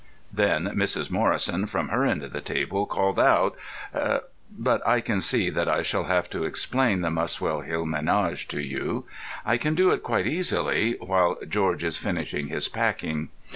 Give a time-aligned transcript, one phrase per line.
[0.33, 1.11] Then Mrs.
[1.11, 3.55] Morrison from her end of the table called out——
[4.49, 8.61] But I can see that I shall have to explain the Muswell Hill ménage to
[8.65, 9.05] you.
[9.45, 13.29] I can do it quite easily while George is finishing his packing.